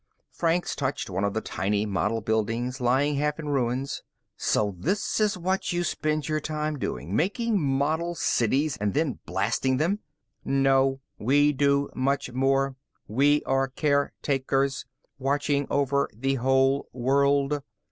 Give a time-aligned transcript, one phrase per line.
[0.31, 4.01] Franks touched one of the tiny model buildings, lying half in ruins.
[4.35, 9.77] "So this is what you spend your time doing making model cities and then blasting
[9.77, 9.99] them."
[10.43, 12.75] "No, we do much more.
[13.07, 14.87] We are caretakers,
[15.19, 17.61] watching over the whole world.